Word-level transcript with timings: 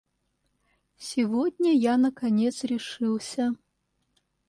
Сегодня 0.97 1.73
я 1.77 1.95
наконец 1.95 2.63
решился. 2.63 3.53